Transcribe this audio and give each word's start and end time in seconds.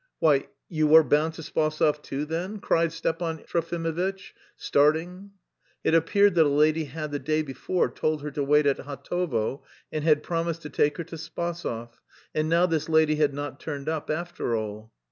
"Why, 0.17 0.47
you 0.67 0.95
are 0.95 1.03
bound 1.03 1.35
to 1.35 1.43
Spasov, 1.43 2.01
too, 2.01 2.25
then?" 2.25 2.57
cried 2.59 2.91
Stepan 2.91 3.43
Trofimovitch, 3.43 4.33
starting. 4.57 5.29
It 5.83 5.93
appeared 5.93 6.33
that 6.33 6.47
a 6.47 6.49
lady 6.49 6.85
had 6.85 7.11
the 7.11 7.19
day 7.19 7.43
before 7.43 7.87
told 7.91 8.23
her 8.23 8.31
to 8.31 8.43
wait 8.43 8.65
at 8.65 8.77
Hatovo 8.79 9.61
and 9.91 10.03
had 10.03 10.23
promised 10.23 10.63
to 10.63 10.71
take 10.71 10.97
her 10.97 11.03
to 11.03 11.17
Spasov, 11.17 12.01
and 12.33 12.49
now 12.49 12.65
this 12.65 12.89
lady 12.89 13.17
had 13.17 13.35
not 13.35 13.59
turned 13.59 13.87
up 13.87 14.09
after 14.09 14.55
all. 14.55 14.91